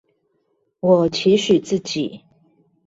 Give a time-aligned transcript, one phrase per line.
[0.79, 2.23] 我期許自己